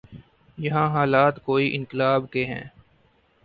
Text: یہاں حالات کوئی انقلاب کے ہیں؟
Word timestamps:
یہاں 0.57 0.87
حالات 0.89 1.43
کوئی 1.43 1.75
انقلاب 1.75 2.29
کے 2.31 2.45
ہیں؟ 2.45 2.63